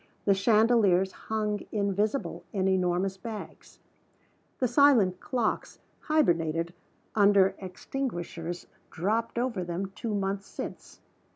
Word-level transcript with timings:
The 0.25 0.33
chandeliers 0.33 1.11
hung 1.11 1.59
invisible 1.71 2.43
in 2.53 2.67
enormous 2.67 3.17
bags. 3.17 3.77
The 4.57 4.67
silent 4.67 5.19
clocks 5.19 5.77
hibernated 5.99 6.73
under 7.13 7.53
extinguishers 7.59 8.65
dropped 8.89 9.37
over 9.37 9.63
them 9.63 9.91
two 9.93 10.15
months 10.15 10.47
since. 10.47 11.01